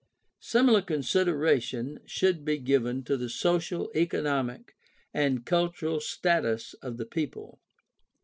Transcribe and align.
—Similar 0.39 0.81
consideration 0.81 1.99
should 2.07 2.43
be 2.43 2.57
given 2.57 3.03
to 3.03 3.15
the 3.17 3.29
social, 3.29 3.91
economic, 3.95 4.75
and 5.13 5.45
cultural 5.45 5.99
status 5.99 6.73
of 6.81 6.97
the 6.97 7.05
people. 7.05 7.59